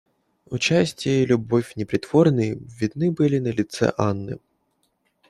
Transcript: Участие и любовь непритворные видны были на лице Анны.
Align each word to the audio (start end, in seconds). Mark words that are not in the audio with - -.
Участие 0.49 1.21
и 1.21 1.25
любовь 1.27 1.73
непритворные 1.75 2.55
видны 2.57 3.11
были 3.11 3.37
на 3.37 3.49
лице 3.49 3.93
Анны. 3.99 4.39